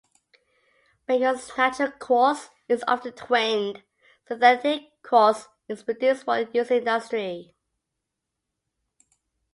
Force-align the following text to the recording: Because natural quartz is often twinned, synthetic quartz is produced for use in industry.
Because 1.05 1.55
natural 1.55 1.91
quartz 1.91 2.49
is 2.67 2.83
often 2.87 3.11
twinned, 3.11 3.83
synthetic 4.25 4.85
quartz 5.03 5.47
is 5.67 5.83
produced 5.83 6.23
for 6.23 6.39
use 6.39 6.71
in 6.71 6.77
industry. 6.77 7.53